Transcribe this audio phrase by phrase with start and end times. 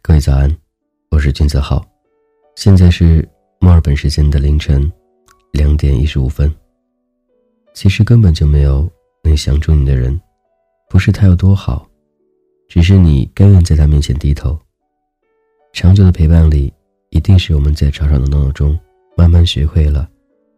[0.00, 0.50] 各位早安，
[1.10, 1.84] 我是君子浩，
[2.56, 3.28] 现在是
[3.60, 4.90] 墨尔本时间的凌晨
[5.52, 6.52] 两点一十五分。
[7.74, 8.90] 其实根本就没有
[9.22, 10.18] 能相中你的人，
[10.88, 11.86] 不是他有多好，
[12.68, 14.58] 只是你甘愿在他面前低头。
[15.74, 16.72] 长久的陪伴里，
[17.10, 18.78] 一定是我们在吵吵闹闹中
[19.16, 20.08] 慢慢学会了，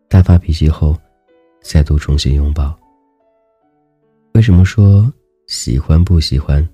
[0.09, 0.97] 大发脾气后，
[1.63, 2.77] 再度重新拥抱。
[4.35, 5.13] 为什么说
[5.47, 6.67] 喜欢不喜欢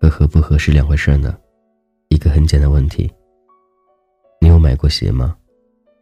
[0.00, 1.36] 和合不合适两回事呢？
[2.08, 3.10] 一个很简单问题：
[4.40, 5.36] 你有买过鞋吗？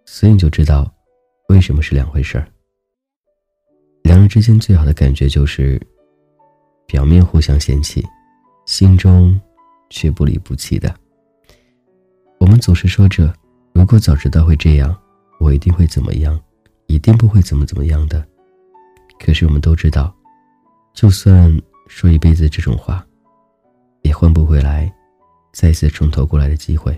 [0.07, 0.91] 所以你就知道
[1.49, 2.49] 为什么是两回事儿。
[4.03, 5.79] 两人之间最好的感觉就是，
[6.87, 8.03] 表面互相嫌弃，
[8.65, 9.39] 心中
[9.91, 10.98] 却不离不弃的。
[12.39, 13.33] 我们总是说着，
[13.73, 14.97] 如果早知道会这样，
[15.41, 16.41] 我一定会怎么样，
[16.87, 18.25] 一定不会怎么怎么样的。
[19.19, 20.15] 可是我们都知道，
[20.95, 21.55] 就算
[21.89, 23.05] 说一辈子这种话，
[24.03, 24.93] 也换不回来。
[25.53, 26.97] 再次从头过来的机会，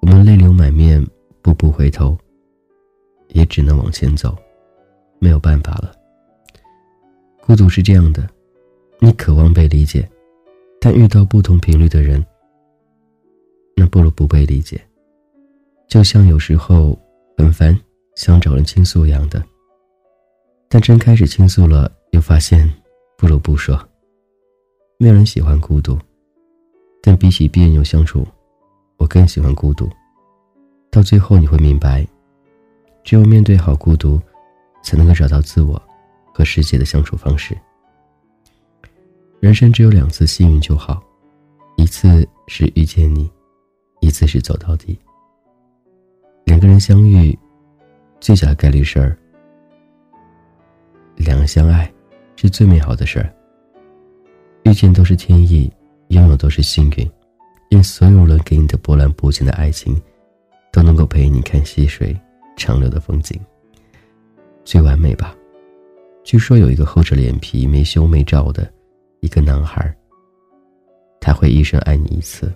[0.00, 1.06] 我们泪流满面，
[1.42, 2.18] 步步回头，
[3.28, 4.36] 也只能往前走，
[5.20, 5.92] 没有办法了。
[7.42, 8.28] 孤独是这样的，
[8.98, 10.08] 你渴望被理解，
[10.80, 12.24] 但遇到不同频率的人，
[13.80, 14.78] 那不如不被理解。
[15.88, 16.96] 就像有时候
[17.38, 17.74] 很烦，
[18.14, 19.42] 想找人倾诉一样的，
[20.68, 22.70] 但真开始倾诉了，又发现
[23.16, 23.82] 不如不说。
[24.98, 25.98] 没有人喜欢孤独。
[27.02, 28.26] 但比起别扭相处，
[28.98, 29.88] 我更喜欢孤独。
[30.90, 32.06] 到最后你会明白，
[33.02, 34.20] 只有面对好孤独，
[34.82, 35.80] 才能够找到自我
[36.34, 37.56] 和世界的相处方式。
[39.40, 41.02] 人生只有两次幸运就好，
[41.78, 43.30] 一次是遇见你，
[44.00, 44.98] 一次是走到底。
[46.44, 47.38] 两个人相遇，
[48.20, 49.16] 最小的概率事儿；
[51.16, 51.90] 两人相爱，
[52.36, 53.32] 是最美好的事儿。
[54.64, 55.70] 遇见都是天意。
[56.10, 57.08] 拥有都是幸运，
[57.68, 59.96] 愿所有人给你的波澜不惊的爱情，
[60.72, 62.18] 都能够陪你看细水
[62.56, 63.40] 长流的风景。
[64.64, 65.36] 最完美吧？
[66.24, 68.68] 据说有一个厚着脸皮、没羞没臊的
[69.20, 69.96] 一个男孩，
[71.20, 72.52] 他会一生爱你一次，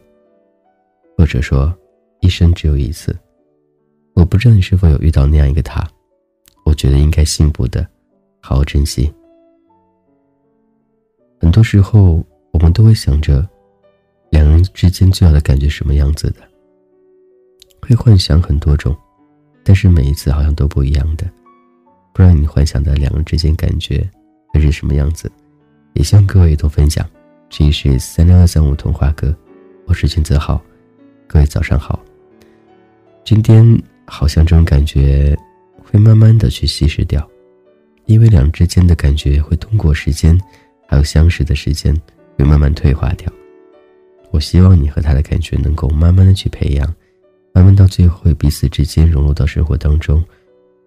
[1.17, 1.73] 或者说
[2.21, 3.17] 一生只有一次。
[4.15, 5.87] 我不知道你是否有遇到那样一个他，
[6.65, 7.87] 我觉得应该幸福的，
[8.41, 9.13] 好好珍惜。
[11.41, 12.25] 很多时候。
[12.55, 13.45] 我们都会想着，
[14.31, 16.37] 两人之间最好的感觉什么样子的，
[17.83, 18.97] 会幻想很多种，
[19.65, 21.29] 但是每一次好像都不一样的。
[22.13, 24.09] 不知道你幻想的两人之间感觉
[24.53, 25.29] 会是什么样子？
[25.95, 27.05] 也希望各位多分享。
[27.51, 29.37] 这里是三六二三五童话哥，
[29.89, 30.63] 我是金泽浩，
[31.27, 32.03] 各位早上好。
[33.25, 33.65] 今天
[34.07, 35.37] 好像这种感觉
[35.83, 37.29] 会慢慢的去稀释掉，
[38.07, 40.39] 因为两之间的感觉会通过时间，
[40.87, 41.95] 还有相识的时间。
[42.37, 43.33] 会慢慢退化掉。
[44.33, 46.95] 我希望你和他的感觉能够慢慢的去培养，
[47.53, 50.21] 慢慢到最后彼此之间融入到生活当中，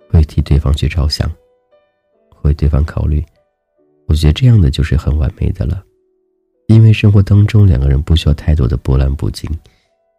[0.10, 1.32] 会替对方去着想，
[2.42, 3.24] 为对方考虑。
[4.08, 5.82] 我觉得这样的就是很完美的了，
[6.68, 9.50] 因为生活当中两个人不需要太多的波澜不惊，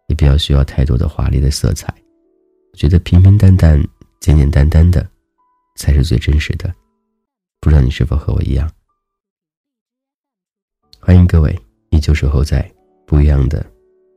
[0.09, 1.93] 也不要需要太多的华丽的色彩。
[2.73, 3.81] 我觉得平平淡淡、
[4.19, 5.07] 简简单单的，
[5.77, 6.73] 才是最真实的。
[7.61, 8.69] 不知道你是否和我一样？
[10.99, 11.57] 欢迎各位
[11.91, 12.69] 依旧守候在
[13.05, 13.65] 不一样的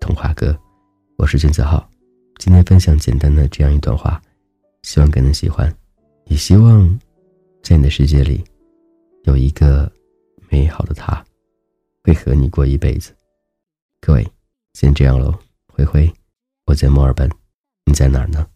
[0.00, 0.58] 童话歌，
[1.16, 1.88] 我是君子浩。
[2.38, 4.20] 今天分享简单的这样一段话，
[4.82, 5.72] 希望更能喜欢，
[6.24, 6.98] 也希望
[7.62, 8.42] 在你的世界里
[9.24, 9.90] 有一个
[10.48, 11.24] 美好的他，
[12.02, 13.14] 会和你过一辈子。
[14.00, 14.26] 各位，
[14.74, 15.32] 先这样喽，
[15.84, 16.14] 灰灰，
[16.66, 17.28] 我在墨尔本，
[17.86, 18.46] 你在哪儿呢？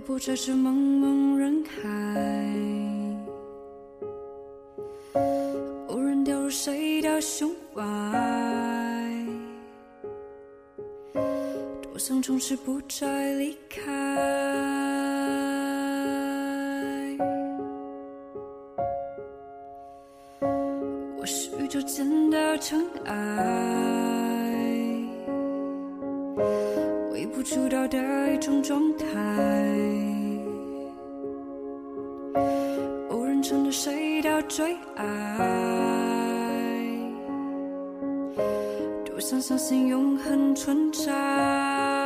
[0.00, 1.78] 漂泊在这茫茫人海，
[5.88, 7.82] 无人掉入谁的胸怀，
[11.82, 13.92] 多想从此不再离开。
[21.18, 24.54] 我是宇宙间的尘埃，
[27.12, 29.49] 微不足道的一种状态。
[34.48, 35.06] 最爱，
[39.04, 41.99] 多想相信永恒存在。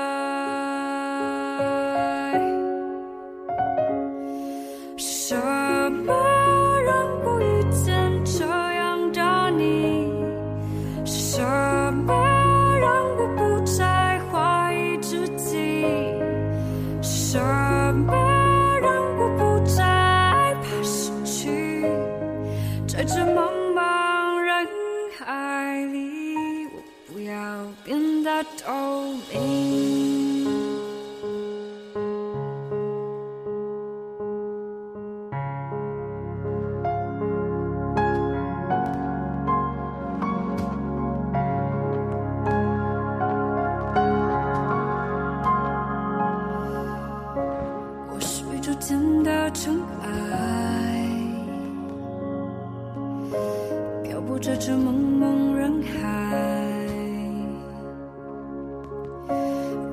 [54.35, 55.95] 漂泊在这茫茫人海。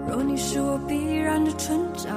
[0.10, 2.10] 若你是我必然的存在，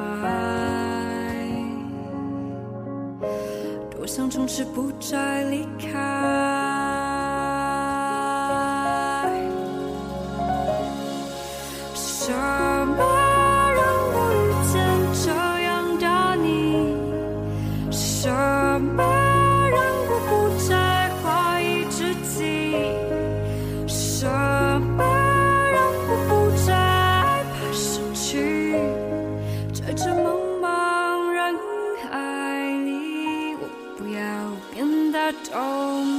[3.91, 6.25] 多想从此不再离开。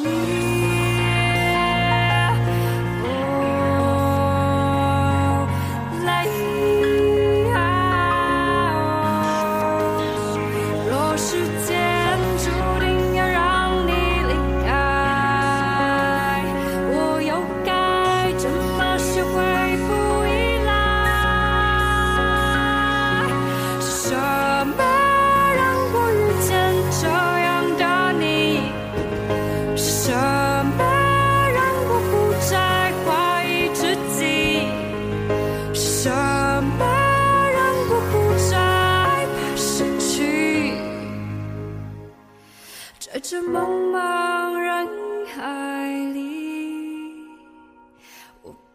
[0.06, 0.45] 透明。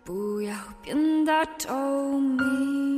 [0.04, 2.89] 不要变得透明。